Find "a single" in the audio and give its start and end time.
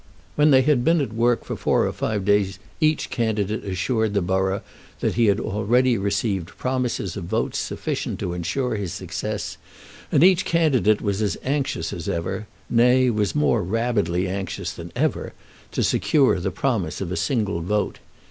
17.11-17.59